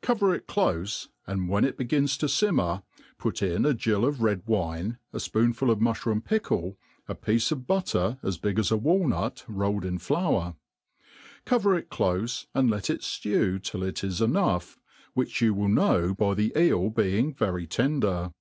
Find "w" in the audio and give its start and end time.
13.28-13.62